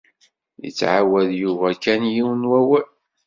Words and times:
Yettɛawad 0.63 1.29
Yuba 1.41 1.67
kan 1.83 2.01
yiwen 2.13 2.41
n 2.45 2.49
wawal. 2.51 2.85